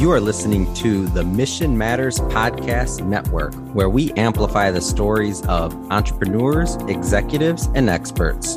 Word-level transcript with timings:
You 0.00 0.10
are 0.12 0.20
listening 0.20 0.72
to 0.76 1.08
the 1.08 1.22
Mission 1.22 1.76
Matters 1.76 2.20
Podcast 2.20 3.04
Network, 3.04 3.52
where 3.74 3.90
we 3.90 4.12
amplify 4.12 4.70
the 4.70 4.80
stories 4.80 5.42
of 5.42 5.74
entrepreneurs, 5.92 6.76
executives, 6.88 7.68
and 7.74 7.90
experts. 7.90 8.56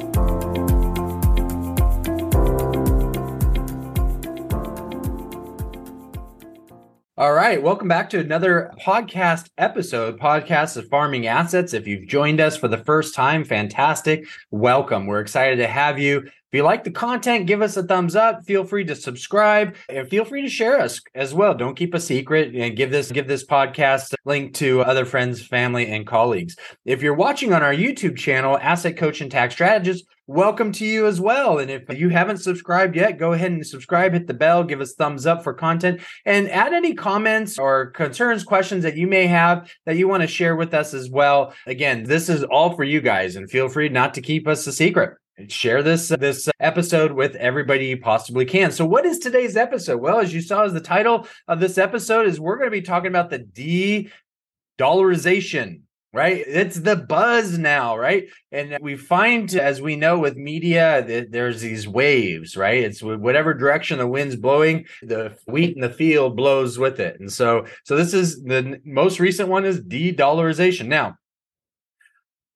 All 7.17 7.33
right, 7.33 7.61
welcome 7.61 7.89
back 7.89 8.09
to 8.11 8.21
another 8.21 8.71
podcast 8.79 9.49
episode, 9.57 10.17
podcast 10.17 10.77
of 10.77 10.87
farming 10.87 11.27
assets. 11.27 11.73
If 11.73 11.87
you've 11.87 12.07
joined 12.07 12.39
us 12.39 12.55
for 12.55 12.69
the 12.69 12.77
first 12.77 13.15
time, 13.15 13.43
fantastic. 13.43 14.25
Welcome. 14.49 15.07
We're 15.07 15.19
excited 15.19 15.57
to 15.57 15.67
have 15.67 15.99
you. 15.99 16.25
If 16.53 16.57
you 16.57 16.63
like 16.65 16.83
the 16.83 16.91
content, 16.91 17.47
give 17.47 17.63
us 17.63 17.77
a 17.77 17.81
thumbs 17.81 18.15
up. 18.15 18.45
Feel 18.45 18.63
free 18.63 18.85
to 18.85 18.95
subscribe 18.95 19.75
and 19.89 20.07
feel 20.07 20.23
free 20.23 20.43
to 20.43 20.49
share 20.49 20.79
us 20.79 21.01
as 21.15 21.33
well. 21.33 21.55
Don't 21.55 21.73
keep 21.73 21.95
a 21.95 21.99
secret 21.99 22.53
and 22.55 22.77
give 22.77 22.91
this 22.91 23.11
give 23.11 23.27
this 23.27 23.43
podcast 23.43 24.13
link 24.23 24.53
to 24.57 24.81
other 24.81 25.03
friends, 25.03 25.43
family, 25.43 25.87
and 25.87 26.05
colleagues. 26.05 26.55
If 26.85 27.01
you're 27.01 27.15
watching 27.15 27.53
on 27.53 27.63
our 27.63 27.73
YouTube 27.73 28.17
channel, 28.17 28.59
Asset 28.59 28.97
Coach 28.97 29.19
and 29.19 29.31
Tax 29.31 29.55
Strategist, 29.55 30.05
welcome 30.27 30.71
to 30.73 30.85
you 30.85 31.07
as 31.07 31.19
well. 31.19 31.57
And 31.57 31.71
if 31.71 31.89
you 31.89 32.09
haven't 32.09 32.37
subscribed 32.37 32.95
yet, 32.95 33.17
go 33.17 33.33
ahead 33.33 33.51
and 33.51 33.65
subscribe, 33.65 34.13
hit 34.13 34.27
the 34.27 34.35
bell, 34.35 34.63
give 34.63 34.79
us 34.79 34.93
thumbs 34.93 35.25
up 35.25 35.43
for 35.43 35.55
content, 35.55 36.01
and 36.23 36.47
add 36.51 36.71
any 36.71 36.93
comments 36.93 37.57
or 37.57 37.87
concerns, 37.87 38.43
questions 38.43 38.83
that 38.83 38.95
you 38.95 39.07
may 39.07 39.25
have 39.25 39.73
that 39.87 39.97
you 39.97 40.07
want 40.07 40.21
to 40.21 40.27
share 40.27 40.55
with 40.55 40.75
us 40.75 40.93
as 40.93 41.09
well. 41.09 41.51
Again, 41.65 42.03
this 42.03 42.29
is 42.29 42.43
all 42.43 42.75
for 42.75 42.83
you 42.83 43.01
guys, 43.01 43.37
and 43.37 43.49
feel 43.49 43.69
free 43.69 43.89
not 43.89 44.13
to 44.13 44.21
keep 44.21 44.47
us 44.47 44.67
a 44.67 44.71
secret. 44.71 45.17
Share 45.47 45.81
this 45.81 46.11
uh, 46.11 46.17
this 46.17 46.47
uh, 46.47 46.51
episode 46.59 47.11
with 47.11 47.33
everybody 47.35 47.87
you 47.87 47.97
possibly 47.97 48.45
can. 48.45 48.71
So, 48.71 48.85
what 48.85 49.03
is 49.05 49.17
today's 49.17 49.57
episode? 49.57 49.99
Well, 49.99 50.19
as 50.19 50.31
you 50.33 50.41
saw, 50.41 50.63
as 50.63 50.73
the 50.73 50.79
title 50.79 51.27
of 51.47 51.59
this 51.59 51.79
episode 51.79 52.27
is, 52.27 52.39
we're 52.39 52.57
going 52.57 52.69
to 52.69 52.71
be 52.71 52.83
talking 52.83 53.07
about 53.07 53.31
the 53.31 53.39
de-dollarization 53.39 55.81
right? 56.13 56.43
It's 56.45 56.79
the 56.79 56.95
buzz 56.95 57.57
now, 57.57 57.97
right? 57.97 58.27
And 58.51 58.77
we 58.81 58.95
find, 58.95 59.51
as 59.55 59.81
we 59.81 59.95
know 59.95 60.19
with 60.19 60.37
media, 60.37 61.03
that 61.07 61.31
there's 61.31 61.59
these 61.59 61.87
waves, 61.87 62.55
right? 62.55 62.83
It's 62.83 63.01
whatever 63.01 63.55
direction 63.55 63.97
the 63.97 64.07
wind's 64.07 64.35
blowing, 64.35 64.85
the 65.01 65.35
wheat 65.47 65.75
in 65.75 65.81
the 65.81 65.89
field 65.89 66.37
blows 66.37 66.77
with 66.77 66.99
it. 66.99 67.19
And 67.19 67.33
so, 67.33 67.65
so 67.83 67.95
this 67.95 68.13
is 68.13 68.43
the 68.43 68.79
most 68.85 69.19
recent 69.19 69.49
one 69.49 69.65
is 69.65 69.81
de-dollarization. 69.81 70.85
Now, 70.85 71.17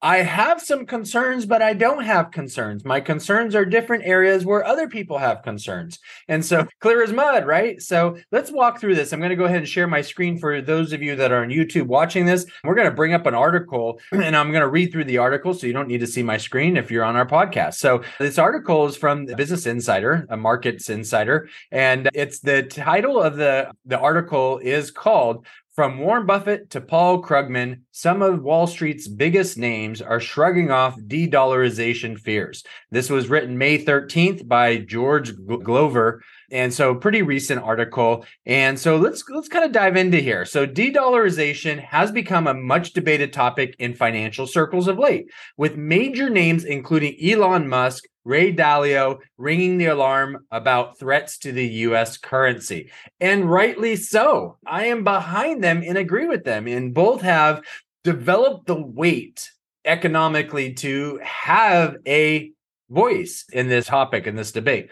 I 0.02 0.17
have 0.17 0.62
some 0.62 0.86
concerns, 0.86 1.45
but 1.45 1.62
I 1.62 1.73
don't 1.73 2.03
have 2.03 2.31
concerns. 2.31 2.86
My 2.86 3.00
concerns 3.00 3.56
are 3.56 3.66
different 3.66 4.03
areas 4.06 4.45
where 4.45 4.64
other 4.64 4.88
people 4.88 5.17
have 5.17 5.42
concerns. 5.42 6.00
And 6.28 6.45
so 6.45 6.67
clear 6.81 7.02
as 7.02 7.12
mud, 7.12 7.48
right? 7.48 7.81
So 7.81 8.18
let's 8.31 8.52
walk 8.52 8.80
through 8.80 8.95
this. 8.95 9.12
I'm 9.12 9.20
going 9.20 9.31
to 9.31 9.36
go 9.36 9.45
ahead 9.45 9.58
and 9.58 9.68
share 9.68 9.88
my 9.88 10.02
screen 10.02 10.38
for 10.38 10.62
those 10.62 10.94
of 10.94 11.02
you 11.02 11.16
that 11.16 11.31
are 11.31 11.42
on 11.42 11.50
YouTube 11.50 11.88
watching 11.88 12.25
this. 12.25 12.45
We're 12.64 12.75
going 12.75 12.90
to 12.90 12.95
bring 12.95 13.14
up 13.14 13.25
an 13.25 13.34
article 13.34 14.00
and 14.12 14.36
I'm 14.36 14.52
going 14.52 14.62
to 14.62 14.68
read 14.68 14.92
through 14.92 15.06
the 15.06 15.18
article 15.18 15.53
so 15.53 15.66
you 15.66 15.73
don't 15.73 15.88
need 15.88 16.02
to 16.02 16.08
see 16.08 16.22
my 16.22 16.38
screen 16.38 16.78
if 16.78 16.92
you're 16.92 17.03
on 17.03 17.16
our 17.16 17.28
podcast. 17.28 17.75
So 17.75 18.03
this 18.20 18.38
article 18.38 18.86
is 18.86 18.95
from 18.95 19.25
Business 19.25 19.66
Insider, 19.66 20.28
a 20.30 20.38
markets 20.38 20.90
insider, 20.90 21.50
and 21.72 22.09
it's 22.14 22.40
the 22.40 22.64
title 22.64 23.22
of 23.22 23.36
the 23.36 23.72
the 23.86 24.00
article 24.00 24.59
is 24.59 24.92
called 24.92 25.45
from 25.78 26.00
Warren 26.00 26.25
Buffett 26.25 26.72
to 26.72 26.81
Paul 26.81 27.22
Krugman, 27.22 27.81
some 27.92 28.23
of 28.23 28.42
Wall 28.42 28.66
Street's 28.66 29.08
biggest 29.08 29.59
names 29.59 30.02
are 30.02 30.19
shrugging 30.19 30.72
off 30.72 30.97
de 31.06 31.30
dollarization 31.30 32.19
fears. 32.19 32.64
This 32.89 33.11
was 33.11 33.30
written 33.30 33.59
May 33.59 33.86
13th 33.86 34.47
by 34.47 34.78
George 34.78 35.34
Glover. 35.45 36.23
And 36.50 36.73
so 36.73 36.95
pretty 36.95 37.22
recent 37.22 37.62
article. 37.62 38.26
And 38.45 38.80
so 38.80 38.95
let's 38.95 39.23
let's 39.30 39.50
kind 39.50 39.66
of 39.66 39.72
dive 39.72 39.98
into 39.98 40.20
here. 40.20 40.45
So 40.45 40.66
de-dollarization 40.66 41.84
has 41.84 42.12
become 42.12 42.47
a 42.47 42.53
much 42.53 42.94
debated 42.94 43.34
topic 43.34 43.75
in 43.80 43.94
financial 43.94 44.47
circles 44.47 44.88
of 44.88 44.97
late, 44.97 45.30
with 45.58 45.75
major 45.75 46.30
names 46.30 46.63
including 46.63 47.18
Elon 47.22 47.68
Musk, 47.68 48.06
Ray 48.24 48.53
Dalio 48.53 49.19
ringing 49.38 49.78
the 49.78 49.88
alarm 49.88 50.46
about 50.52 51.00
threats 51.00 51.38
to 51.40 51.52
the 51.52 51.68
US 51.68 52.18
currency. 52.18 52.91
And 53.19 53.50
rightly 53.50 53.96
so. 53.96 54.58
I 54.66 54.88
am 54.88 55.03
behind 55.03 55.64
them 55.64 55.84
and 55.85 55.97
agree 55.97 56.28
with 56.28 56.44
them. 56.44 56.68
And 56.68 56.94
both 56.94 57.22
have 57.22 57.62
developed 58.03 58.68
the 58.68 58.81
weight 58.81 59.52
economically 59.85 60.74
to 60.74 61.19
have 61.24 61.97
a 62.06 62.52
voice 62.90 63.46
in 63.52 63.68
this 63.68 63.88
topic, 63.88 64.28
in 64.28 64.35
this 64.35 64.52
debate. 64.52 64.90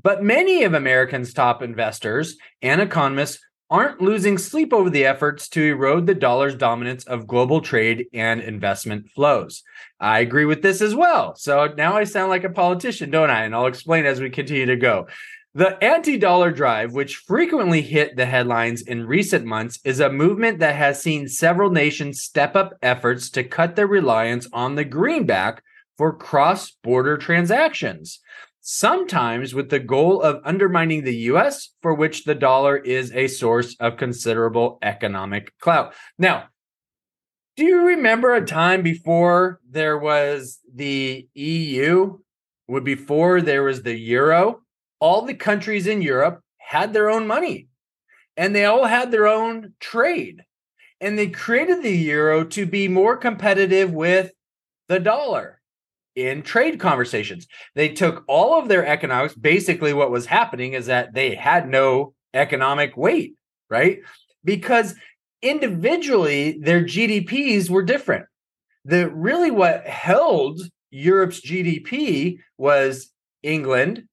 But 0.00 0.22
many 0.22 0.64
of 0.64 0.74
Americans' 0.74 1.32
top 1.32 1.62
investors 1.62 2.36
and 2.62 2.80
economists 2.80 3.40
aren't 3.68 4.00
losing 4.00 4.38
sleep 4.38 4.72
over 4.72 4.90
the 4.90 5.04
efforts 5.04 5.48
to 5.48 5.62
erode 5.62 6.06
the 6.06 6.14
dollar's 6.14 6.54
dominance 6.54 7.04
of 7.04 7.26
global 7.26 7.60
trade 7.60 8.06
and 8.12 8.40
investment 8.40 9.10
flows. 9.10 9.62
I 9.98 10.20
agree 10.20 10.44
with 10.44 10.62
this 10.62 10.80
as 10.80 10.94
well. 10.94 11.34
So 11.34 11.72
now 11.76 11.96
I 11.96 12.04
sound 12.04 12.30
like 12.30 12.44
a 12.44 12.50
politician, 12.50 13.10
don't 13.10 13.30
I? 13.30 13.44
And 13.44 13.54
I'll 13.54 13.66
explain 13.66 14.06
as 14.06 14.20
we 14.20 14.30
continue 14.30 14.66
to 14.66 14.76
go. 14.76 15.08
The 15.54 15.82
anti 15.82 16.18
dollar 16.18 16.52
drive, 16.52 16.92
which 16.92 17.16
frequently 17.16 17.80
hit 17.80 18.14
the 18.14 18.26
headlines 18.26 18.82
in 18.82 19.06
recent 19.06 19.46
months, 19.46 19.80
is 19.84 20.00
a 20.00 20.12
movement 20.12 20.58
that 20.58 20.76
has 20.76 21.02
seen 21.02 21.28
several 21.28 21.70
nations 21.70 22.20
step 22.20 22.54
up 22.54 22.74
efforts 22.82 23.30
to 23.30 23.42
cut 23.42 23.74
their 23.74 23.86
reliance 23.86 24.46
on 24.52 24.74
the 24.74 24.84
greenback 24.84 25.62
for 25.96 26.12
cross 26.12 26.72
border 26.82 27.16
transactions 27.16 28.20
sometimes 28.68 29.54
with 29.54 29.70
the 29.70 29.78
goal 29.78 30.20
of 30.20 30.40
undermining 30.44 31.04
the 31.04 31.14
US, 31.30 31.68
for 31.82 31.94
which 31.94 32.24
the 32.24 32.34
dollar 32.34 32.76
is 32.76 33.12
a 33.12 33.28
source 33.28 33.76
of 33.78 33.96
considerable 33.96 34.78
economic 34.82 35.56
clout. 35.60 35.94
Now, 36.18 36.48
do 37.56 37.64
you 37.64 37.86
remember 37.86 38.34
a 38.34 38.44
time 38.44 38.82
before 38.82 39.60
there 39.70 39.96
was 39.96 40.58
the 40.74 41.28
EU, 41.34 42.18
before 42.82 43.40
there 43.40 43.62
was 43.62 43.84
the 43.84 43.96
euro? 43.96 44.62
All 44.98 45.22
the 45.22 45.34
countries 45.34 45.86
in 45.86 46.02
Europe 46.02 46.40
had 46.58 46.92
their 46.92 47.08
own 47.08 47.28
money 47.28 47.68
and 48.36 48.54
they 48.54 48.64
all 48.64 48.86
had 48.86 49.12
their 49.12 49.28
own 49.28 49.74
trade. 49.78 50.42
And 51.00 51.16
they 51.16 51.28
created 51.28 51.84
the 51.84 51.96
euro 51.96 52.42
to 52.46 52.66
be 52.66 52.88
more 52.88 53.16
competitive 53.16 53.92
with 53.92 54.32
the 54.88 54.98
dollar 54.98 55.56
in 56.16 56.42
trade 56.42 56.80
conversations. 56.80 57.46
They 57.74 57.90
took 57.90 58.24
all 58.26 58.58
of 58.58 58.68
their 58.68 58.84
economics. 58.84 59.34
Basically, 59.34 59.92
what 59.92 60.10
was 60.10 60.26
happening 60.26 60.72
is 60.72 60.86
that 60.86 61.14
they 61.14 61.34
had 61.34 61.68
no 61.68 62.14
economic 62.34 62.96
weight, 62.96 63.34
right? 63.70 64.00
Because 64.42 64.94
individually, 65.42 66.58
their 66.60 66.82
GDPs 66.82 67.70
were 67.70 67.82
different. 67.82 68.26
The 68.84 69.08
really 69.10 69.50
what 69.50 69.86
held 69.86 70.60
Europe's 70.90 71.40
GDP 71.40 72.38
was 72.56 73.12
England 73.42 74.04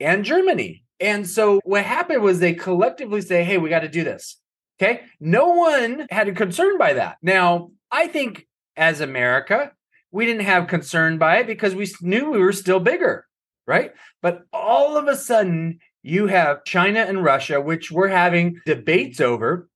and 0.00 0.24
Germany. 0.24 0.82
And 1.00 1.28
so 1.28 1.60
what 1.64 1.84
happened 1.84 2.22
was 2.22 2.38
they 2.38 2.54
collectively 2.54 3.20
say, 3.20 3.44
hey, 3.44 3.58
we 3.58 3.68
got 3.68 3.80
to 3.80 3.88
do 3.88 4.04
this. 4.04 4.40
Okay. 4.80 5.02
No 5.20 5.48
one 5.48 6.06
had 6.10 6.28
a 6.28 6.32
concern 6.32 6.78
by 6.78 6.94
that. 6.94 7.18
Now, 7.22 7.70
I 7.90 8.06
think 8.06 8.46
as 8.76 9.00
America, 9.00 9.72
we 10.14 10.26
didn't 10.26 10.46
have 10.46 10.68
concern 10.68 11.18
by 11.18 11.38
it 11.38 11.46
because 11.48 11.74
we 11.74 11.88
knew 12.00 12.30
we 12.30 12.38
were 12.38 12.52
still 12.52 12.78
bigger, 12.78 13.26
right? 13.66 13.92
But 14.22 14.44
all 14.52 14.96
of 14.96 15.08
a 15.08 15.16
sudden, 15.16 15.80
you 16.04 16.28
have 16.28 16.64
China 16.64 17.00
and 17.00 17.24
Russia, 17.24 17.60
which 17.60 17.90
we're 17.90 18.06
having 18.06 18.60
debates 18.64 19.20
over, 19.20 19.68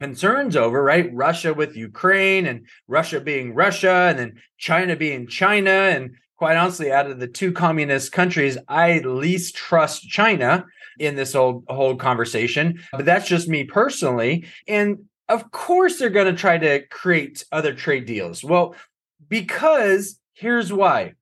concerns 0.00 0.54
over, 0.54 0.80
right? 0.80 1.12
Russia 1.12 1.52
with 1.52 1.76
Ukraine 1.76 2.46
and 2.46 2.68
Russia 2.86 3.20
being 3.20 3.52
Russia, 3.52 4.06
and 4.08 4.16
then 4.16 4.40
China 4.58 4.94
being 4.94 5.26
China. 5.26 5.70
And 5.70 6.14
quite 6.36 6.56
honestly, 6.56 6.92
out 6.92 7.10
of 7.10 7.18
the 7.18 7.26
two 7.26 7.50
communist 7.50 8.12
countries, 8.12 8.56
I 8.68 9.00
least 9.00 9.56
trust 9.56 10.02
China 10.02 10.66
in 11.00 11.16
this 11.16 11.32
whole, 11.32 11.64
whole 11.66 11.96
conversation. 11.96 12.80
But 12.92 13.06
that's 13.06 13.26
just 13.26 13.48
me 13.48 13.64
personally. 13.64 14.46
And 14.68 15.06
of 15.28 15.50
course, 15.50 15.98
they're 15.98 16.10
going 16.10 16.32
to 16.32 16.40
try 16.40 16.58
to 16.58 16.86
create 16.86 17.44
other 17.50 17.74
trade 17.74 18.06
deals. 18.06 18.44
Well, 18.44 18.76
because 19.28 20.18
here's 20.34 20.72
why. 20.72 21.14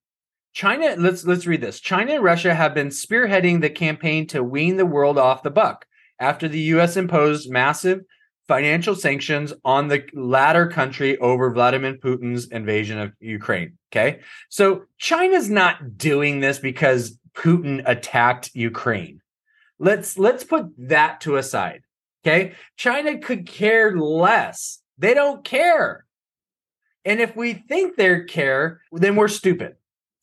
China, 0.53 0.95
let's 0.97 1.25
let's 1.25 1.47
read 1.47 1.61
this. 1.61 1.79
China 1.79 2.13
and 2.13 2.23
Russia 2.23 2.53
have 2.53 2.73
been 2.75 2.89
spearheading 2.89 3.61
the 3.61 3.69
campaign 3.69 4.27
to 4.27 4.43
wean 4.43 4.77
the 4.77 4.85
world 4.85 5.17
off 5.17 5.43
the 5.43 5.49
buck 5.49 5.85
after 6.19 6.47
the 6.47 6.59
US 6.59 6.95
imposed 6.95 7.49
massive 7.49 8.01
financial 8.47 8.95
sanctions 8.95 9.53
on 9.63 9.87
the 9.87 10.03
latter 10.13 10.67
country 10.67 11.17
over 11.17 11.51
Vladimir 11.51 11.95
Putin's 11.95 12.47
invasion 12.47 12.99
of 12.99 13.13
Ukraine. 13.19 13.77
Okay. 13.91 14.19
So 14.49 14.83
China's 14.97 15.49
not 15.49 15.97
doing 15.97 16.39
this 16.39 16.59
because 16.59 17.17
Putin 17.33 17.81
attacked 17.85 18.51
Ukraine. 18.53 19.21
Let's 19.79 20.17
let's 20.17 20.43
put 20.43 20.67
that 20.77 21.21
to 21.21 21.37
a 21.37 21.43
side. 21.43 21.81
Okay. 22.25 22.53
China 22.77 23.17
could 23.17 23.47
care 23.47 23.97
less. 23.97 24.79
They 24.97 25.13
don't 25.13 25.43
care. 25.43 26.02
And 27.05 27.19
if 27.19 27.35
we 27.35 27.53
think 27.53 27.95
they 27.95 28.23
care, 28.23 28.81
then 28.91 29.15
we're 29.15 29.27
stupid. 29.27 29.75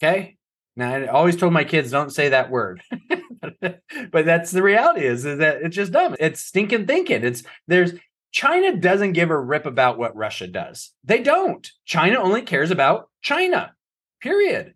Okay. 0.03 0.37
Now, 0.77 0.95
I 0.95 1.07
always 1.09 1.37
told 1.37 1.53
my 1.53 1.65
kids, 1.65 1.91
don't 1.91 2.13
say 2.13 2.31
that 2.31 2.51
word. 2.51 2.83
but 3.61 4.25
that's 4.25 4.51
the 4.51 4.63
reality 4.63 5.05
is, 5.05 5.27
is 5.27 5.39
that 5.39 5.63
it's 5.63 5.77
just 5.77 5.93
dumb. 5.93 6.17
It's 6.19 6.41
stinking 6.41 6.87
thinking. 6.87 7.25
It's 7.25 7.43
there's 7.67 7.93
China 8.33 8.77
doesn't 8.77 9.13
give 9.13 9.31
a 9.31 9.39
rip 9.39 9.67
about 9.67 9.99
what 9.99 10.17
Russia 10.17 10.47
does. 10.47 10.93
They 11.05 11.23
don't. 11.23 11.69
China 11.85 12.21
only 12.21 12.43
cares 12.43 12.71
about 12.71 13.11
China, 13.23 13.75
period. 14.23 14.75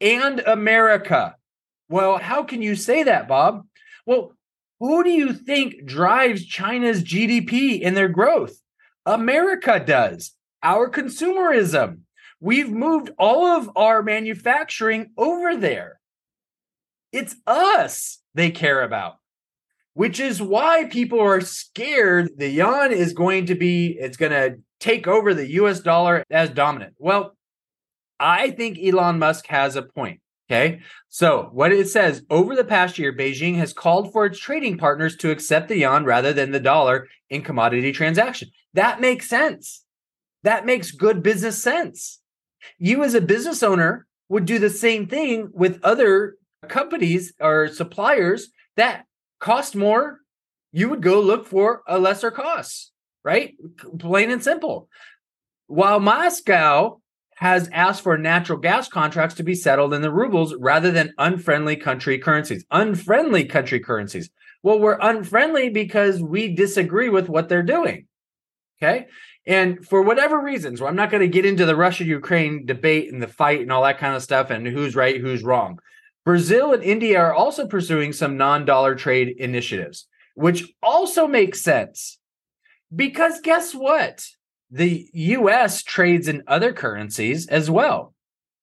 And 0.00 0.40
America. 0.40 1.36
Well, 1.88 2.18
how 2.18 2.42
can 2.42 2.62
you 2.62 2.74
say 2.74 3.02
that, 3.02 3.28
Bob? 3.28 3.66
Well, 4.06 4.32
who 4.80 5.04
do 5.04 5.10
you 5.10 5.32
think 5.32 5.84
drives 5.84 6.44
China's 6.44 7.04
GDP 7.04 7.82
and 7.84 7.96
their 7.96 8.08
growth? 8.08 8.58
America 9.04 9.78
does. 9.84 10.32
Our 10.62 10.90
consumerism. 10.90 12.00
We've 12.40 12.70
moved 12.70 13.10
all 13.18 13.46
of 13.46 13.70
our 13.76 14.02
manufacturing 14.02 15.10
over 15.16 15.56
there. 15.56 16.00
It's 17.12 17.36
us 17.46 18.18
they 18.34 18.50
care 18.50 18.82
about, 18.82 19.16
which 19.94 20.18
is 20.18 20.42
why 20.42 20.84
people 20.84 21.20
are 21.20 21.40
scared 21.40 22.30
the 22.36 22.48
yuan 22.48 22.92
is 22.92 23.12
going 23.12 23.46
to 23.46 23.54
be, 23.54 23.96
it's 24.00 24.16
going 24.16 24.32
to 24.32 24.58
take 24.80 25.06
over 25.06 25.34
the 25.34 25.50
US 25.52 25.80
dollar 25.80 26.24
as 26.30 26.50
dominant. 26.50 26.94
Well, 26.98 27.36
I 28.18 28.50
think 28.50 28.78
Elon 28.82 29.18
Musk 29.18 29.46
has 29.48 29.76
a 29.76 29.82
point. 29.82 30.20
Okay. 30.50 30.80
So, 31.08 31.48
what 31.52 31.72
it 31.72 31.88
says 31.88 32.24
over 32.28 32.54
the 32.54 32.64
past 32.64 32.98
year, 32.98 33.12
Beijing 33.12 33.56
has 33.56 33.72
called 33.72 34.12
for 34.12 34.26
its 34.26 34.38
trading 34.38 34.76
partners 34.76 35.16
to 35.18 35.30
accept 35.30 35.68
the 35.68 35.78
yuan 35.78 36.04
rather 36.04 36.32
than 36.32 36.50
the 36.50 36.60
dollar 36.60 37.08
in 37.30 37.42
commodity 37.42 37.92
transaction. 37.92 38.50
That 38.74 39.00
makes 39.00 39.28
sense. 39.28 39.84
That 40.42 40.66
makes 40.66 40.90
good 40.90 41.22
business 41.22 41.62
sense. 41.62 42.20
You, 42.78 43.04
as 43.04 43.14
a 43.14 43.20
business 43.20 43.62
owner, 43.62 44.06
would 44.28 44.44
do 44.44 44.58
the 44.58 44.70
same 44.70 45.06
thing 45.06 45.50
with 45.52 45.80
other 45.82 46.36
companies 46.68 47.32
or 47.40 47.68
suppliers 47.68 48.48
that 48.76 49.04
cost 49.40 49.76
more. 49.76 50.18
You 50.72 50.88
would 50.88 51.02
go 51.02 51.20
look 51.20 51.46
for 51.46 51.82
a 51.86 51.98
lesser 51.98 52.30
cost, 52.30 52.92
right? 53.24 53.54
Plain 53.98 54.30
and 54.30 54.42
simple. 54.42 54.88
While 55.66 56.00
Moscow 56.00 57.00
has 57.42 57.68
asked 57.72 58.02
for 58.02 58.16
natural 58.16 58.58
gas 58.58 58.88
contracts 58.88 59.34
to 59.34 59.42
be 59.42 59.54
settled 59.54 59.92
in 59.92 60.00
the 60.00 60.12
rubles 60.12 60.54
rather 60.60 60.92
than 60.92 61.12
unfriendly 61.18 61.74
country 61.74 62.16
currencies. 62.16 62.64
Unfriendly 62.70 63.44
country 63.44 63.80
currencies. 63.80 64.30
Well, 64.62 64.78
we're 64.78 64.98
unfriendly 65.00 65.68
because 65.68 66.22
we 66.22 66.54
disagree 66.54 67.08
with 67.08 67.28
what 67.28 67.48
they're 67.48 67.64
doing. 67.64 68.06
Okay. 68.80 69.06
And 69.46 69.84
for 69.86 70.02
whatever 70.02 70.38
reasons, 70.40 70.80
well, 70.80 70.88
I'm 70.88 70.96
not 70.96 71.10
going 71.10 71.22
to 71.22 71.28
get 71.28 71.44
into 71.44 71.66
the 71.66 71.76
Russia 71.76 72.04
Ukraine 72.04 72.64
debate 72.64 73.12
and 73.12 73.20
the 73.20 73.26
fight 73.26 73.60
and 73.60 73.72
all 73.72 73.82
that 73.82 73.98
kind 73.98 74.14
of 74.14 74.22
stuff 74.22 74.50
and 74.50 74.66
who's 74.66 74.94
right, 74.94 75.20
who's 75.20 75.42
wrong. 75.42 75.80
Brazil 76.24 76.72
and 76.72 76.82
India 76.82 77.18
are 77.18 77.34
also 77.34 77.66
pursuing 77.66 78.12
some 78.12 78.36
non 78.36 78.64
dollar 78.64 78.94
trade 78.94 79.34
initiatives, 79.38 80.06
which 80.34 80.72
also 80.82 81.26
makes 81.26 81.60
sense. 81.60 82.18
Because 82.94 83.40
guess 83.40 83.74
what? 83.74 84.24
The 84.70 85.08
US 85.12 85.82
trades 85.82 86.28
in 86.28 86.44
other 86.46 86.72
currencies 86.72 87.48
as 87.48 87.68
well. 87.68 88.14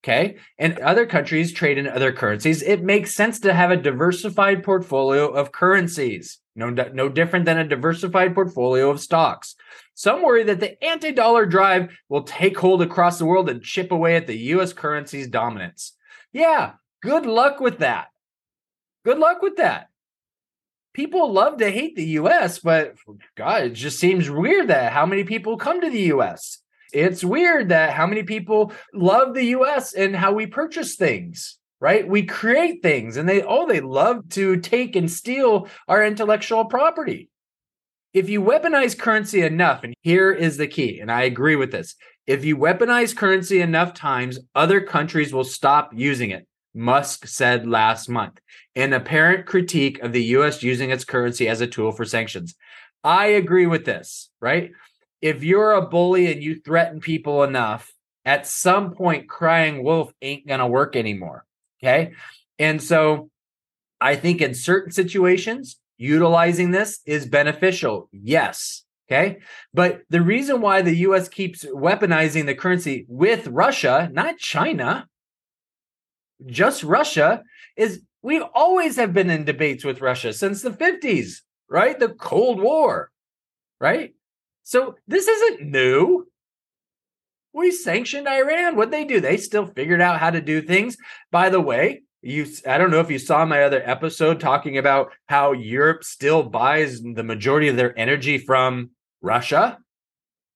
Okay. 0.04 0.38
And 0.58 0.80
other 0.80 1.06
countries 1.06 1.52
trade 1.52 1.78
in 1.78 1.86
other 1.86 2.14
currencies. 2.14 2.62
It 2.62 2.82
makes 2.82 3.14
sense 3.14 3.42
to 3.42 3.54
have 3.54 3.70
a 3.70 3.78
diversified 3.78 4.64
portfolio 4.64 5.28
of 5.28 5.52
currencies. 5.52 6.40
No, 6.60 6.70
no 6.70 7.08
different 7.08 7.46
than 7.46 7.58
a 7.58 7.68
diversified 7.68 8.36
portfolio 8.36 8.90
of 8.90 9.00
stocks. 9.00 9.56
Some 9.94 10.22
worry 10.22 10.44
that 10.44 10.60
the 10.60 10.82
anti 10.84 11.12
dollar 11.12 11.46
drive 11.46 11.98
will 12.10 12.24
take 12.24 12.58
hold 12.58 12.82
across 12.82 13.18
the 13.18 13.26
world 13.26 13.50
and 13.50 13.64
chip 13.64 13.92
away 13.92 14.18
at 14.18 14.28
the 14.28 14.38
US 14.54 14.74
currency's 14.74 15.28
dominance. 15.28 15.94
Yeah, 16.34 16.74
good 17.02 17.26
luck 17.26 17.62
with 17.62 17.80
that. 17.80 18.08
Good 19.06 19.20
luck 19.20 19.42
with 19.42 19.56
that. 19.56 19.88
People 20.94 21.32
love 21.32 21.60
to 21.60 21.72
hate 21.72 21.96
the 21.96 22.18
US, 22.20 22.60
but 22.60 22.96
God, 23.36 23.64
it 23.64 23.74
just 23.74 23.98
seems 23.98 24.30
weird 24.30 24.68
that 24.68 24.92
how 24.92 25.06
many 25.06 25.24
people 25.24 25.56
come 25.56 25.80
to 25.80 25.90
the 25.90 26.14
US. 26.14 26.58
It's 26.92 27.24
weird 27.24 27.70
that 27.70 27.94
how 27.94 28.06
many 28.06 28.24
people 28.24 28.74
love 28.94 29.34
the 29.34 29.46
US 29.56 29.94
and 29.94 30.14
how 30.14 30.34
we 30.34 30.46
purchase 30.46 30.98
things 30.98 31.59
right? 31.80 32.08
We 32.08 32.24
create 32.24 32.82
things 32.82 33.18
and 33.18 33.28
they, 33.28 33.42
oh, 33.42 33.68
they 33.68 33.82
love 33.82 34.30
to 34.30 34.58
take 34.58 34.96
and 34.96 35.10
steal 35.10 35.68
our 35.88 36.06
intellectual 36.06 36.66
property. 36.66 37.30
If 38.14 38.28
you 38.28 38.42
weaponize 38.42 38.98
currency 38.98 39.42
enough, 39.42 39.84
and 39.84 39.94
here 40.02 40.32
is 40.32 40.58
the 40.58 40.68
key, 40.68 41.00
and 41.00 41.12
I 41.12 41.24
agree 41.24 41.56
with 41.56 41.72
this 41.72 41.96
if 42.30 42.46
you 42.46 42.56
weaponize 42.56 43.16
currency 43.16 43.60
enough 43.60 43.96
times, 43.96 44.38
other 44.54 44.82
countries 44.82 45.34
will 45.34 45.44
stop 45.44 45.90
using 45.96 46.30
it. 46.30 46.46
Musk 46.76 47.26
said 47.26 47.68
last 47.68 48.08
month, 48.08 48.40
an 48.76 48.94
apparent 48.94 49.48
critique 49.48 49.98
of 50.00 50.14
the 50.14 50.24
US 50.36 50.62
using 50.62 50.92
its 50.92 51.04
currency 51.04 51.48
as 51.48 51.60
a 51.60 51.66
tool 51.66 51.92
for 51.92 52.06
sanctions. 52.06 52.54
I 53.04 53.28
agree 53.28 53.66
with 53.66 53.84
this, 53.86 54.30
right? 54.40 54.72
If 55.22 55.44
you're 55.44 55.74
a 55.74 55.88
bully 55.88 56.32
and 56.32 56.44
you 56.44 56.60
threaten 56.60 57.00
people 57.00 57.44
enough, 57.44 57.92
at 58.26 58.46
some 58.46 58.92
point, 58.92 59.28
crying 59.28 59.84
wolf 59.84 60.14
ain't 60.22 60.48
going 60.48 60.60
to 60.60 60.68
work 60.68 60.96
anymore. 60.96 61.46
Okay. 61.82 62.14
And 62.58 62.82
so 62.82 63.30
I 64.02 64.16
think 64.16 64.42
in 64.42 64.54
certain 64.54 64.92
situations, 64.92 65.78
utilizing 65.98 66.72
this 66.72 67.02
is 67.06 67.26
beneficial. 67.26 68.10
Yes. 68.12 68.84
Okay. 69.10 69.40
But 69.74 70.02
the 70.10 70.22
reason 70.22 70.62
why 70.62 70.82
the 70.82 70.96
US 70.98 71.28
keeps 71.28 71.66
weaponizing 71.66 72.46
the 72.46 72.56
currency 72.56 73.06
with 73.08 73.48
Russia, 73.48 74.10
not 74.12 74.38
China, 74.38 75.08
just 76.46 76.84
Russia, 76.84 77.44
is 77.76 78.02
we 78.22 78.40
always 78.40 78.98
have 78.98 79.14
been 79.14 79.30
in 79.30 79.46
debates 79.46 79.84
with 79.84 80.02
Russia 80.02 80.34
since 80.34 80.62
the 80.62 80.72
50s, 80.72 81.38
right? 81.70 82.00
The 82.00 82.10
Cold 82.10 82.62
War, 82.62 83.12
right? 83.80 84.14
So 84.64 84.96
this 85.08 85.28
isn't 85.28 85.70
new. 85.70 86.29
We 87.60 87.72
sanctioned 87.72 88.28
Iran. 88.28 88.78
What'd 88.78 88.94
they 88.94 89.04
do? 89.04 89.20
They 89.20 89.36
still 89.36 89.68
figured 89.68 90.00
out 90.00 90.20
how 90.20 90.30
to 90.30 90.40
do 90.40 90.62
things. 90.62 90.96
By 91.30 91.50
the 91.50 91.60
way, 91.60 92.04
you 92.22 92.46
i 92.68 92.78
don't 92.78 92.92
know 92.92 93.00
if 93.00 93.12
you 93.12 93.20
saw 93.20 93.46
my 93.46 93.64
other 93.64 93.82
episode 93.86 94.40
talking 94.40 94.78
about 94.78 95.12
how 95.28 95.54
europe 95.54 96.04
still 96.04 96.44
buys 96.44 97.02
the 97.02 97.24
majority 97.24 97.70
of 97.70 97.78
their 97.78 97.98
energy 97.98 98.38
from 98.38 98.90
russia 99.22 99.78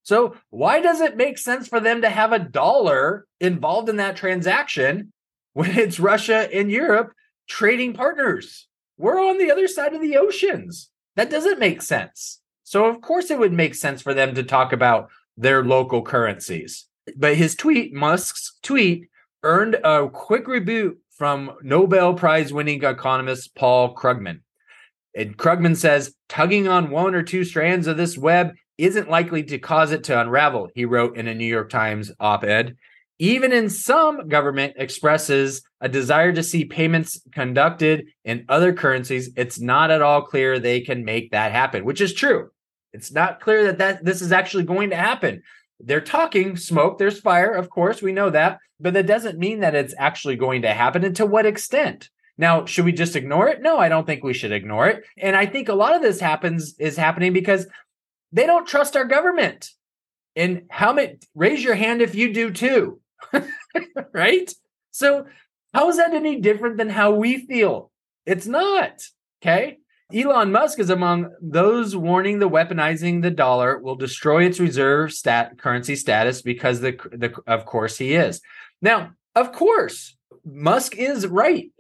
so 0.01 0.35
why 0.49 0.81
does 0.81 0.99
it 0.99 1.15
make 1.15 1.37
sense 1.37 1.67
for 1.67 1.79
them 1.79 2.01
to 2.01 2.09
have 2.09 2.33
a 2.33 2.39
dollar 2.39 3.25
involved 3.39 3.87
in 3.87 3.95
that 3.95 4.17
transaction 4.17 5.13
when 5.53 5.71
it's 5.77 6.01
russia 6.01 6.53
and 6.53 6.69
europe 6.69 7.13
trading 7.47 7.93
partners 7.93 8.67
we're 8.97 9.21
on 9.21 9.37
the 9.37 9.49
other 9.49 9.67
side 9.67 9.93
of 9.93 10.01
the 10.01 10.17
oceans 10.17 10.89
that 11.15 11.29
doesn't 11.29 11.59
make 11.59 11.81
sense 11.81 12.41
so 12.65 12.85
of 12.85 12.99
course 12.99 13.31
it 13.31 13.39
would 13.39 13.53
make 13.53 13.73
sense 13.73 14.01
for 14.01 14.13
them 14.13 14.35
to 14.35 14.43
talk 14.43 14.73
about 14.73 15.09
their 15.37 15.63
local 15.63 16.01
currencies 16.01 16.87
but 17.15 17.35
his 17.35 17.55
tweet 17.55 17.93
musk's 17.93 18.57
tweet 18.63 19.09
earned 19.43 19.75
a 19.83 20.09
quick 20.09 20.47
rebuke 20.47 20.97
from 21.17 21.51
Nobel 21.61 22.13
Prize 22.13 22.51
winning 22.51 22.83
economist 22.83 23.55
Paul 23.55 23.95
Krugman. 23.95 24.41
And 25.15 25.37
Krugman 25.37 25.77
says, 25.77 26.15
tugging 26.27 26.67
on 26.67 26.89
one 26.89 27.13
or 27.13 27.23
two 27.23 27.43
strands 27.43 27.87
of 27.87 27.97
this 27.97 28.17
web 28.17 28.53
isn't 28.77 29.09
likely 29.09 29.43
to 29.43 29.59
cause 29.59 29.91
it 29.91 30.03
to 30.05 30.19
unravel, 30.19 30.69
he 30.73 30.85
wrote 30.85 31.17
in 31.17 31.27
a 31.27 31.35
New 31.35 31.45
York 31.45 31.69
Times 31.69 32.11
op 32.19 32.43
ed. 32.43 32.75
Even 33.19 33.53
in 33.53 33.69
some 33.69 34.27
government 34.27 34.73
expresses 34.77 35.61
a 35.79 35.87
desire 35.87 36.33
to 36.33 36.41
see 36.41 36.65
payments 36.65 37.21
conducted 37.31 38.07
in 38.25 38.45
other 38.49 38.73
currencies, 38.73 39.29
it's 39.35 39.59
not 39.59 39.91
at 39.91 40.01
all 40.01 40.23
clear 40.23 40.57
they 40.57 40.81
can 40.81 41.05
make 41.05 41.31
that 41.31 41.51
happen, 41.51 41.85
which 41.85 42.01
is 42.01 42.13
true. 42.13 42.49
It's 42.91 43.11
not 43.11 43.39
clear 43.39 43.65
that, 43.65 43.77
that 43.77 44.03
this 44.03 44.21
is 44.21 44.31
actually 44.31 44.63
going 44.63 44.89
to 44.89 44.95
happen. 44.95 45.43
They're 45.85 46.01
talking 46.01 46.55
smoke, 46.55 46.97
there's 46.97 47.19
fire, 47.19 47.51
of 47.53 47.69
course, 47.69 48.01
we 48.01 48.11
know 48.11 48.29
that, 48.29 48.59
but 48.79 48.93
that 48.93 49.07
doesn't 49.07 49.37
mean 49.37 49.59
that 49.59 49.75
it's 49.75 49.93
actually 49.97 50.35
going 50.35 50.61
to 50.61 50.73
happen. 50.73 51.03
And 51.03 51.15
to 51.17 51.25
what 51.25 51.45
extent? 51.45 52.09
Now, 52.37 52.65
should 52.65 52.85
we 52.85 52.93
just 52.93 53.15
ignore 53.15 53.47
it? 53.47 53.61
No, 53.61 53.77
I 53.77 53.89
don't 53.89 54.05
think 54.05 54.23
we 54.23 54.33
should 54.33 54.51
ignore 54.51 54.87
it. 54.87 55.03
And 55.17 55.35
I 55.35 55.45
think 55.45 55.69
a 55.69 55.75
lot 55.75 55.95
of 55.95 56.01
this 56.01 56.19
happens 56.19 56.75
is 56.79 56.97
happening 56.97 57.33
because 57.33 57.67
they 58.31 58.45
don't 58.45 58.67
trust 58.67 58.95
our 58.95 59.05
government. 59.05 59.69
And 60.35 60.63
how 60.69 60.93
many 60.93 61.19
raise 61.35 61.63
your 61.63 61.75
hand 61.75 62.01
if 62.01 62.15
you 62.15 62.33
do 62.33 62.49
too. 62.51 62.99
right? 64.13 64.51
So, 64.91 65.27
how 65.73 65.89
is 65.89 65.97
that 65.97 66.13
any 66.13 66.39
different 66.39 66.77
than 66.77 66.89
how 66.89 67.11
we 67.11 67.45
feel? 67.45 67.91
It's 68.25 68.47
not. 68.47 69.03
Okay. 69.41 69.79
Elon 70.13 70.51
Musk 70.51 70.79
is 70.79 70.91
among 70.91 71.31
those 71.41 71.95
warning 71.95 72.37
the 72.37 72.49
weaponizing 72.49 73.21
the 73.21 73.31
dollar 73.31 73.79
will 73.79 73.95
destroy 73.95 74.45
its 74.45 74.59
reserve 74.59 75.11
stat 75.11 75.57
currency 75.57 75.95
status 75.95 76.43
because 76.43 76.81
the, 76.81 76.91
the 77.11 77.33
of 77.47 77.65
course 77.65 77.97
he 77.97 78.13
is. 78.13 78.39
Now, 78.81 79.13
of 79.35 79.51
course, 79.51 80.15
Musk 80.45 80.95
is 80.97 81.25
right. 81.25 81.71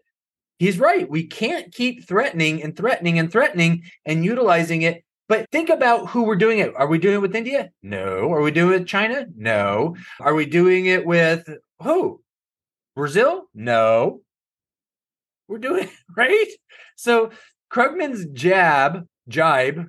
He's 0.57 0.79
right. 0.79 1.07
We 1.07 1.27
can't 1.27 1.71
keep 1.71 2.07
threatening 2.07 2.63
and 2.63 2.75
threatening 2.75 3.19
and 3.19 3.31
threatening 3.31 3.83
and 4.05 4.25
utilizing 4.25 4.81
it. 4.81 5.03
But 5.29 5.49
think 5.51 5.69
about 5.69 6.09
who 6.09 6.23
we're 6.23 6.35
doing 6.35 6.59
it. 6.59 6.73
Are 6.75 6.87
we 6.87 6.97
doing 6.97 7.15
it 7.15 7.21
with 7.21 7.35
India? 7.35 7.69
No. 7.83 8.31
Are 8.31 8.41
we 8.41 8.51
doing 8.51 8.73
it 8.73 8.79
with 8.79 8.87
China? 8.87 9.27
No. 9.35 9.95
Are 10.19 10.33
we 10.33 10.45
doing 10.45 10.87
it 10.87 11.05
with 11.05 11.47
who? 11.81 12.21
Brazil? 12.95 13.43
No. 13.53 14.21
We're 15.47 15.59
doing 15.59 15.83
it, 15.83 15.91
right. 16.17 16.47
So 16.95 17.31
Krugman's 17.73 18.25
jab, 18.33 19.07
jibe, 19.27 19.87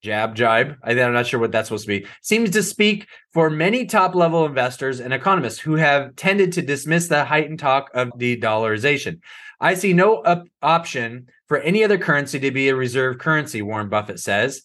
jab, 0.00 0.36
jibe. 0.36 0.76
I, 0.84 0.92
I'm 0.92 1.12
not 1.12 1.26
sure 1.26 1.40
what 1.40 1.50
that's 1.50 1.68
supposed 1.68 1.86
to 1.86 2.00
be. 2.00 2.06
Seems 2.22 2.50
to 2.50 2.62
speak 2.62 3.08
for 3.32 3.50
many 3.50 3.84
top 3.84 4.14
level 4.14 4.46
investors 4.46 5.00
and 5.00 5.12
economists 5.12 5.58
who 5.58 5.74
have 5.74 6.14
tended 6.14 6.52
to 6.52 6.62
dismiss 6.62 7.08
the 7.08 7.24
heightened 7.24 7.58
talk 7.58 7.90
of 7.94 8.16
de-dollarization. 8.16 9.18
I 9.60 9.74
see 9.74 9.92
no 9.92 10.22
op- 10.24 10.46
option 10.62 11.28
for 11.48 11.58
any 11.58 11.82
other 11.82 11.98
currency 11.98 12.38
to 12.38 12.50
be 12.50 12.68
a 12.68 12.76
reserve 12.76 13.18
currency, 13.18 13.62
Warren 13.62 13.88
Buffett 13.88 14.20
says. 14.20 14.62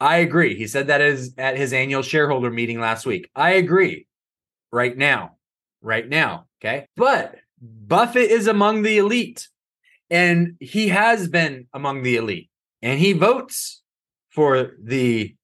I 0.00 0.18
agree. 0.18 0.54
He 0.54 0.68
said 0.68 0.86
that 0.86 1.00
is 1.00 1.34
at 1.38 1.56
his 1.56 1.72
annual 1.72 2.02
shareholder 2.02 2.50
meeting 2.50 2.78
last 2.78 3.06
week. 3.06 3.28
I 3.34 3.52
agree. 3.52 4.06
Right 4.70 4.96
now. 4.96 5.38
Right 5.82 6.08
now. 6.08 6.46
Okay. 6.62 6.86
But 6.96 7.36
Buffett 7.60 8.30
is 8.30 8.46
among 8.46 8.82
the 8.82 8.98
elite 8.98 9.48
and 10.10 10.56
he 10.60 10.88
has 10.88 11.28
been 11.28 11.66
among 11.72 12.02
the 12.02 12.16
elite 12.16 12.50
and 12.82 12.98
he 12.98 13.12
votes 13.12 13.82
for 14.30 14.72
the 14.82 15.34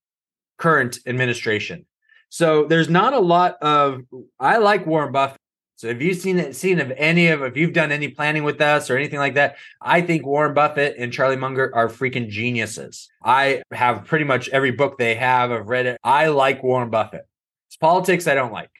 current 0.58 0.98
administration. 1.06 1.86
So 2.28 2.64
there's 2.64 2.88
not 2.88 3.14
a 3.14 3.20
lot 3.20 3.56
of 3.62 4.02
I 4.40 4.58
like 4.58 4.86
Warren 4.86 5.12
Buffett. 5.12 5.40
So 5.76 5.88
if 5.88 6.00
you've 6.00 6.16
seen 6.16 6.38
it, 6.38 6.54
seen 6.54 6.80
of 6.80 6.92
any 6.96 7.28
of 7.28 7.42
if 7.42 7.56
you've 7.56 7.72
done 7.72 7.90
any 7.90 8.08
planning 8.08 8.44
with 8.44 8.60
us 8.60 8.90
or 8.90 8.96
anything 8.96 9.18
like 9.18 9.34
that, 9.34 9.56
I 9.80 10.00
think 10.00 10.24
Warren 10.24 10.54
Buffett 10.54 10.96
and 10.98 11.12
Charlie 11.12 11.36
Munger 11.36 11.74
are 11.74 11.88
freaking 11.88 12.28
geniuses. 12.28 13.08
I 13.22 13.62
have 13.72 14.04
pretty 14.04 14.24
much 14.24 14.48
every 14.48 14.70
book 14.70 14.98
they 14.98 15.16
have. 15.16 15.50
I've 15.50 15.68
read 15.68 15.86
it. 15.86 15.98
I 16.04 16.28
like 16.28 16.62
Warren 16.62 16.90
Buffett. 16.90 17.26
His 17.68 17.76
politics 17.76 18.26
I 18.26 18.34
don't 18.34 18.52
like, 18.52 18.70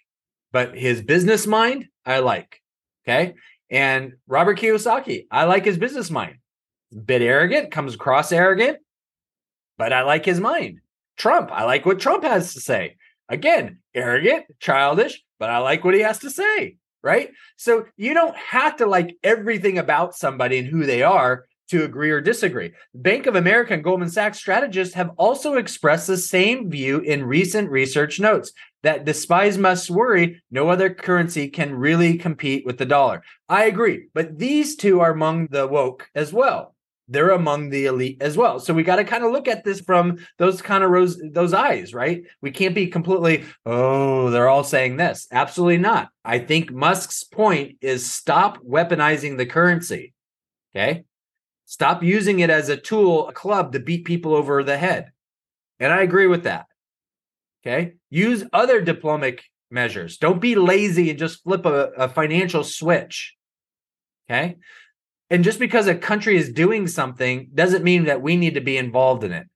but 0.52 0.76
his 0.76 1.02
business 1.02 1.46
mind 1.46 1.88
I 2.06 2.20
like. 2.20 2.60
Okay. 3.06 3.34
And 3.74 4.12
Robert 4.28 4.60
Kiyosaki, 4.60 5.26
I 5.32 5.44
like 5.44 5.64
his 5.64 5.78
business 5.78 6.08
mind. 6.08 6.36
Bit 7.04 7.22
arrogant, 7.22 7.72
comes 7.72 7.96
across 7.96 8.30
arrogant, 8.30 8.78
but 9.76 9.92
I 9.92 10.02
like 10.02 10.24
his 10.24 10.38
mind. 10.38 10.78
Trump, 11.16 11.50
I 11.50 11.64
like 11.64 11.84
what 11.84 11.98
Trump 11.98 12.22
has 12.22 12.54
to 12.54 12.60
say. 12.60 12.94
Again, 13.28 13.80
arrogant, 13.92 14.44
childish, 14.60 15.20
but 15.40 15.50
I 15.50 15.58
like 15.58 15.82
what 15.82 15.94
he 15.94 16.02
has 16.02 16.20
to 16.20 16.30
say. 16.30 16.76
Right. 17.02 17.32
So 17.56 17.86
you 17.96 18.14
don't 18.14 18.36
have 18.36 18.76
to 18.76 18.86
like 18.86 19.16
everything 19.24 19.76
about 19.78 20.14
somebody 20.14 20.58
and 20.58 20.68
who 20.68 20.86
they 20.86 21.02
are 21.02 21.46
to 21.70 21.82
agree 21.82 22.12
or 22.12 22.20
disagree. 22.20 22.72
Bank 22.94 23.26
of 23.26 23.34
America 23.34 23.74
and 23.74 23.82
Goldman 23.82 24.08
Sachs 24.08 24.38
strategists 24.38 24.94
have 24.94 25.10
also 25.16 25.54
expressed 25.54 26.06
the 26.06 26.16
same 26.16 26.70
view 26.70 27.00
in 27.00 27.24
recent 27.24 27.70
research 27.70 28.20
notes 28.20 28.52
that 28.84 29.04
despise 29.04 29.58
must 29.58 29.90
worry, 29.90 30.42
no 30.50 30.68
other 30.68 30.92
currency 30.92 31.48
can 31.48 31.74
really 31.74 32.16
compete 32.16 32.64
with 32.64 32.78
the 32.78 32.86
dollar. 32.86 33.22
I 33.48 33.64
agree, 33.64 34.08
but 34.14 34.38
these 34.38 34.76
two 34.76 35.00
are 35.00 35.10
among 35.10 35.48
the 35.48 35.66
woke 35.66 36.08
as 36.14 36.32
well. 36.32 36.74
They're 37.08 37.30
among 37.30 37.70
the 37.70 37.86
elite 37.86 38.18
as 38.20 38.36
well. 38.36 38.60
So 38.60 38.72
we 38.72 38.82
got 38.82 38.96
to 38.96 39.04
kind 39.04 39.24
of 39.24 39.32
look 39.32 39.48
at 39.48 39.64
this 39.64 39.80
from 39.80 40.18
those 40.38 40.62
kind 40.62 40.84
of 40.84 40.90
rose, 40.90 41.20
those 41.32 41.52
eyes, 41.52 41.92
right? 41.92 42.22
We 42.40 42.50
can't 42.50 42.74
be 42.74 42.86
completely, 42.86 43.44
oh, 43.66 44.30
they're 44.30 44.48
all 44.48 44.64
saying 44.64 44.96
this. 44.96 45.26
Absolutely 45.32 45.78
not. 45.78 46.08
I 46.24 46.38
think 46.38 46.70
Musk's 46.70 47.24
point 47.24 47.76
is 47.80 48.10
stop 48.10 48.58
weaponizing 48.64 49.36
the 49.36 49.46
currency. 49.46 50.14
Okay. 50.74 51.04
Stop 51.66 52.02
using 52.02 52.40
it 52.40 52.50
as 52.50 52.68
a 52.68 52.76
tool, 52.76 53.28
a 53.28 53.32
club 53.32 53.72
to 53.72 53.80
beat 53.80 54.04
people 54.04 54.34
over 54.34 54.62
the 54.62 54.76
head. 54.76 55.10
And 55.80 55.92
I 55.92 56.02
agree 56.02 56.26
with 56.26 56.44
that. 56.44 56.66
Okay. 57.66 57.94
Use 58.10 58.44
other 58.52 58.80
diplomatic 58.80 59.44
measures. 59.70 60.18
Don't 60.18 60.40
be 60.40 60.54
lazy 60.54 61.10
and 61.10 61.18
just 61.18 61.42
flip 61.42 61.64
a, 61.66 61.90
a 61.96 62.08
financial 62.08 62.62
switch. 62.62 63.34
Okay. 64.28 64.56
And 65.30 65.42
just 65.42 65.58
because 65.58 65.86
a 65.86 65.94
country 65.94 66.36
is 66.36 66.52
doing 66.52 66.86
something 66.86 67.48
doesn't 67.54 67.84
mean 67.84 68.04
that 68.04 68.22
we 68.22 68.36
need 68.36 68.54
to 68.54 68.60
be 68.60 68.76
involved 68.76 69.24
in 69.24 69.32
it. 69.32 69.46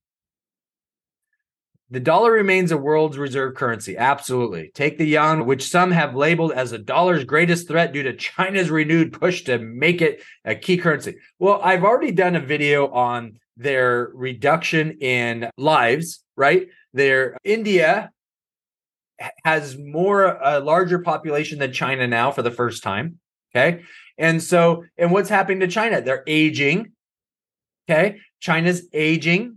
The 1.91 2.01
dollar 2.01 2.33
remains 2.33 2.71
a 2.71 2.77
world's 2.77 3.17
reserve 3.17 3.55
currency. 3.55 3.97
Absolutely. 3.97 4.71
Take 4.75 4.99
the 4.99 5.07
yuan, 5.07 5.47
which 5.47 5.69
some 5.69 5.91
have 5.91 6.15
labeled 6.15 6.53
as 6.53 6.71
the 6.71 6.79
dollar's 6.79 7.25
greatest 7.25 7.67
threat 7.67 7.93
due 7.93 8.03
to 8.03 8.13
China's 8.15 8.71
renewed 8.71 9.13
push 9.13 9.43
to 9.45 9.59
make 9.59 10.03
it 10.03 10.23
a 10.45 10.55
key 10.55 10.77
currency. 10.77 11.17
Well, 11.39 11.61
I've 11.63 11.85
already 11.85 12.13
done 12.13 12.37
a 12.37 12.41
video 12.41 12.89
on 12.89 13.39
their 13.57 14.11
reduction 14.13 14.99
in 15.01 15.49
lives, 15.57 16.23
right? 16.37 16.69
Their 16.95 17.35
uh, 17.35 17.39
India 17.45 18.11
has 19.45 19.77
more 19.77 20.39
a 20.43 20.61
larger 20.61 21.01
population 21.01 21.59
than 21.59 21.73
China 21.73 22.07
now 22.07 22.31
for 22.31 22.43
the 22.43 22.51
first 22.51 22.83
time. 22.83 23.19
Okay. 23.55 23.83
And 24.17 24.43
so, 24.43 24.85
and 24.97 25.11
what's 25.11 25.29
happening 25.29 25.61
to 25.61 25.69
China? 25.69 26.01
They're 26.01 26.25
aging. 26.27 26.93
Okay. 27.89 28.19
China's 28.41 28.87
aging. 28.93 29.57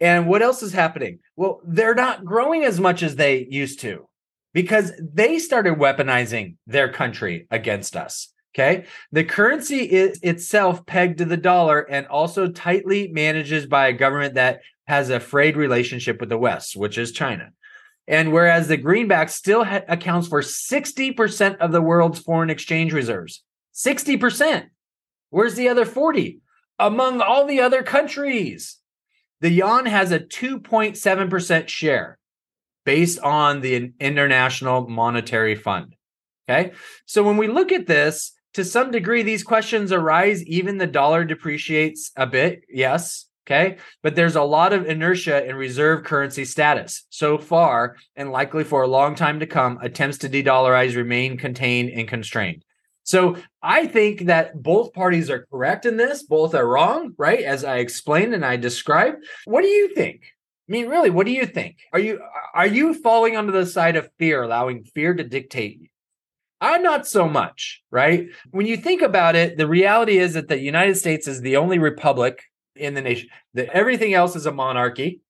And 0.00 0.26
what 0.26 0.42
else 0.42 0.62
is 0.62 0.72
happening? 0.72 1.20
Well, 1.36 1.60
they're 1.64 1.94
not 1.94 2.24
growing 2.24 2.64
as 2.64 2.80
much 2.80 3.02
as 3.02 3.16
they 3.16 3.46
used 3.50 3.80
to 3.80 4.08
because 4.52 4.92
they 5.00 5.38
started 5.38 5.74
weaponizing 5.74 6.56
their 6.66 6.90
country 6.90 7.46
against 7.50 7.96
us. 7.96 8.32
Okay. 8.54 8.86
The 9.12 9.24
currency 9.24 9.80
is 9.80 10.18
itself 10.22 10.86
pegged 10.86 11.18
to 11.18 11.26
the 11.26 11.36
dollar 11.36 11.80
and 11.80 12.06
also 12.06 12.48
tightly 12.48 13.08
manages 13.08 13.66
by 13.66 13.88
a 13.88 13.92
government 13.92 14.34
that 14.34 14.60
has 14.86 15.10
a 15.10 15.20
frayed 15.20 15.56
relationship 15.56 16.20
with 16.20 16.28
the 16.28 16.38
West, 16.38 16.76
which 16.76 16.98
is 16.98 17.12
China. 17.12 17.50
And 18.08 18.32
whereas 18.32 18.68
the 18.68 18.76
greenback 18.76 19.28
still 19.28 19.64
ha- 19.64 19.82
accounts 19.88 20.28
for 20.28 20.40
60% 20.40 21.58
of 21.58 21.72
the 21.72 21.82
world's 21.82 22.20
foreign 22.20 22.50
exchange 22.50 22.92
reserves, 22.92 23.42
60%. 23.74 24.66
Where's 25.30 25.54
the 25.54 25.68
other 25.68 25.84
40? 25.84 26.40
Among 26.78 27.20
all 27.20 27.46
the 27.46 27.60
other 27.60 27.82
countries. 27.82 28.78
The 29.40 29.50
yuan 29.50 29.86
has 29.86 30.12
a 30.12 30.20
2.7% 30.20 31.68
share 31.68 32.18
based 32.84 33.18
on 33.20 33.60
the 33.60 33.92
International 34.00 34.88
Monetary 34.88 35.56
Fund. 35.56 35.96
Okay. 36.48 36.72
So 37.06 37.22
when 37.24 37.36
we 37.36 37.48
look 37.48 37.72
at 37.72 37.86
this, 37.86 38.32
to 38.54 38.64
some 38.64 38.90
degree, 38.90 39.22
these 39.22 39.42
questions 39.42 39.92
arise. 39.92 40.42
Even 40.46 40.78
the 40.78 40.86
dollar 40.86 41.24
depreciates 41.24 42.12
a 42.16 42.26
bit. 42.26 42.62
Yes. 42.70 43.26
Okay. 43.46 43.76
But 44.02 44.16
there's 44.16 44.34
a 44.34 44.42
lot 44.42 44.72
of 44.72 44.86
inertia 44.86 45.46
in 45.46 45.54
reserve 45.54 46.02
currency 46.02 46.44
status. 46.44 47.06
So 47.10 47.38
far, 47.38 47.96
and 48.16 48.32
likely 48.32 48.64
for 48.64 48.82
a 48.82 48.88
long 48.88 49.14
time 49.14 49.38
to 49.40 49.46
come, 49.46 49.78
attempts 49.80 50.18
to 50.18 50.28
de 50.28 50.42
dollarize 50.42 50.96
remain 50.96 51.36
contained 51.36 51.90
and 51.90 52.08
constrained. 52.08 52.64
So 53.04 53.36
I 53.62 53.86
think 53.86 54.22
that 54.22 54.60
both 54.60 54.92
parties 54.92 55.30
are 55.30 55.46
correct 55.48 55.86
in 55.86 55.96
this, 55.96 56.24
both 56.24 56.56
are 56.56 56.66
wrong, 56.66 57.14
right? 57.16 57.38
As 57.40 57.62
I 57.62 57.76
explained 57.76 58.34
and 58.34 58.44
I 58.44 58.56
described. 58.56 59.24
What 59.44 59.62
do 59.62 59.68
you 59.68 59.94
think? 59.94 60.22
I 60.68 60.72
mean, 60.72 60.88
really, 60.88 61.10
what 61.10 61.26
do 61.26 61.32
you 61.32 61.46
think? 61.46 61.76
Are 61.92 62.00
you 62.00 62.20
are 62.52 62.66
you 62.66 62.94
falling 62.94 63.36
onto 63.36 63.52
the 63.52 63.64
side 63.64 63.94
of 63.94 64.10
fear, 64.18 64.42
allowing 64.42 64.82
fear 64.82 65.14
to 65.14 65.22
dictate 65.22 65.78
you? 65.80 65.86
I'm 66.60 66.82
not 66.82 67.06
so 67.06 67.28
much, 67.28 67.82
right? 67.92 68.26
When 68.50 68.66
you 68.66 68.76
think 68.76 69.02
about 69.02 69.36
it, 69.36 69.56
the 69.56 69.68
reality 69.68 70.18
is 70.18 70.34
that 70.34 70.48
the 70.48 70.58
United 70.58 70.96
States 70.96 71.28
is 71.28 71.40
the 71.40 71.58
only 71.58 71.78
republic 71.78 72.42
in 72.76 72.94
the 72.94 73.02
nation. 73.02 73.28
That 73.54 73.68
everything 73.70 74.14
else 74.14 74.36
is 74.36 74.46
a 74.46 74.52
monarchy, 74.52 75.20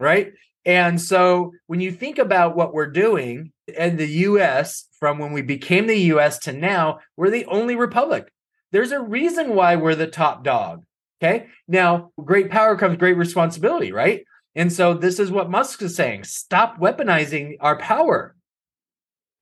right? 0.00 0.32
And 0.64 1.00
so 1.00 1.52
when 1.66 1.80
you 1.80 1.92
think 1.92 2.18
about 2.18 2.56
what 2.56 2.74
we're 2.74 2.90
doing 2.90 3.52
in 3.66 3.96
the 3.96 4.06
US 4.06 4.86
from 4.98 5.18
when 5.18 5.32
we 5.32 5.42
became 5.42 5.86
the 5.86 5.98
US 6.12 6.38
to 6.40 6.52
now, 6.52 6.98
we're 7.16 7.30
the 7.30 7.46
only 7.46 7.74
republic. 7.74 8.32
There's 8.72 8.92
a 8.92 9.00
reason 9.00 9.54
why 9.54 9.76
we're 9.76 9.94
the 9.94 10.06
top 10.06 10.44
dog. 10.44 10.84
Okay. 11.20 11.46
Now, 11.66 12.12
great 12.22 12.50
power 12.50 12.76
comes 12.76 12.96
great 12.96 13.16
responsibility, 13.16 13.92
right? 13.92 14.24
And 14.54 14.72
so 14.72 14.94
this 14.94 15.18
is 15.18 15.30
what 15.30 15.50
Musk 15.50 15.82
is 15.82 15.96
saying 15.96 16.24
stop 16.24 16.78
weaponizing 16.78 17.56
our 17.60 17.78
power. 17.78 18.36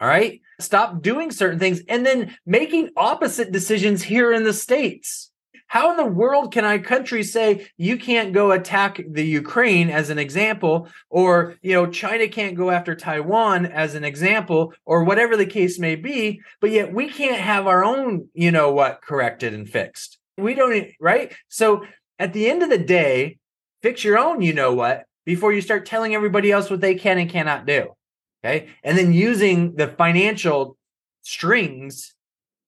All 0.00 0.08
right. 0.08 0.40
Stop 0.60 1.02
doing 1.02 1.30
certain 1.30 1.58
things 1.58 1.80
and 1.88 2.04
then 2.04 2.36
making 2.46 2.90
opposite 2.96 3.52
decisions 3.52 4.02
here 4.02 4.32
in 4.32 4.44
the 4.44 4.52
States. 4.52 5.30
How 5.76 5.90
in 5.90 5.98
the 5.98 6.06
world 6.06 6.54
can 6.54 6.64
our 6.64 6.78
country 6.78 7.22
say 7.22 7.68
you 7.76 7.98
can't 7.98 8.32
go 8.32 8.50
attack 8.50 8.98
the 9.10 9.22
Ukraine 9.22 9.90
as 9.90 10.08
an 10.08 10.18
example, 10.18 10.88
or 11.10 11.56
you 11.60 11.74
know 11.74 11.86
China 11.86 12.28
can't 12.28 12.56
go 12.56 12.70
after 12.70 12.94
Taiwan 12.94 13.66
as 13.66 13.94
an 13.94 14.02
example, 14.02 14.72
or 14.86 15.04
whatever 15.04 15.36
the 15.36 15.44
case 15.44 15.78
may 15.78 15.94
be, 15.94 16.40
but 16.62 16.70
yet 16.70 16.94
we 16.94 17.10
can't 17.10 17.42
have 17.42 17.66
our 17.66 17.84
own, 17.84 18.26
you 18.32 18.50
know 18.50 18.72
what, 18.72 19.02
corrected 19.02 19.52
and 19.52 19.68
fixed. 19.68 20.16
We 20.38 20.54
don't, 20.54 20.92
right? 20.98 21.34
So 21.48 21.84
at 22.18 22.32
the 22.32 22.48
end 22.48 22.62
of 22.62 22.70
the 22.70 22.78
day, 22.78 23.36
fix 23.82 24.02
your 24.02 24.16
own, 24.18 24.40
you 24.40 24.54
know 24.54 24.72
what, 24.72 25.04
before 25.26 25.52
you 25.52 25.60
start 25.60 25.84
telling 25.84 26.14
everybody 26.14 26.50
else 26.50 26.70
what 26.70 26.80
they 26.80 26.94
can 26.94 27.18
and 27.18 27.28
cannot 27.28 27.66
do. 27.66 27.94
Okay. 28.42 28.68
And 28.82 28.96
then 28.96 29.12
using 29.12 29.76
the 29.76 29.88
financial 29.88 30.78
strings 31.20 32.14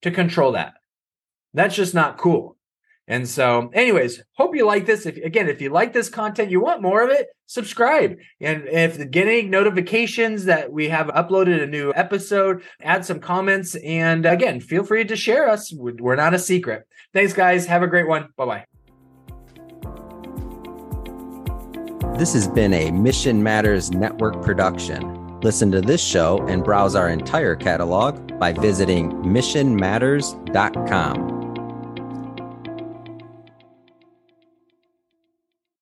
to 0.03 0.11
control 0.11 0.53
that. 0.53 0.75
That's 1.55 1.75
just 1.75 1.95
not 1.95 2.19
cool. 2.19 2.58
And 3.09 3.27
so, 3.27 3.71
anyways, 3.73 4.23
hope 4.35 4.55
you 4.55 4.67
like 4.67 4.85
this. 4.85 5.07
If 5.07 5.17
again, 5.17 5.49
if 5.49 5.63
you 5.63 5.71
like 5.71 5.95
this 5.95 6.11
content, 6.11 6.51
you 6.51 6.61
want 6.61 6.83
more 6.83 7.03
of 7.03 7.09
it, 7.09 7.29
subscribe. 7.47 8.19
And 8.41 8.69
if 8.69 9.11
getting 9.11 9.49
notifications 9.51 10.45
that 10.45 10.71
we 10.71 10.91
have 10.91 11.07
uploaded 11.09 11.63
a 11.63 11.67
new 11.67 11.91
episode, 11.97 12.63
add 12.83 13.07
some 13.07 13.19
comments. 13.19 13.77
And 13.77 14.27
again, 14.27 14.61
feel 14.61 14.85
free 14.85 15.07
to 15.07 15.17
share 15.17 15.49
us. 15.49 15.73
We're 15.73 16.17
not 16.17 16.35
a 16.35 16.39
secret. 16.39 16.87
Thanks, 17.15 17.33
guys. 17.33 17.65
Have 17.67 17.83
a 17.83 17.87
great 17.87 18.07
one. 18.07 18.29
Bye 18.37 18.45
bye. 18.45 18.67
This 22.19 22.35
has 22.35 22.47
been 22.47 22.75
a 22.75 22.91
Mission 22.91 23.43
Matters 23.43 23.91
Network 23.91 24.43
production. 24.43 25.41
Listen 25.41 25.71
to 25.71 25.81
this 25.81 26.03
show 26.03 26.45
and 26.49 26.63
browse 26.65 26.95
our 26.95 27.09
entire 27.09 27.57
catalog 27.57 28.39
by 28.39 28.53
visiting 28.53 29.13
missionmatters.com. 29.23 31.38